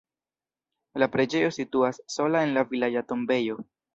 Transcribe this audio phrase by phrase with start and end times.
[1.03, 3.61] La preĝejo situas sola en la vilaĝa tombejo.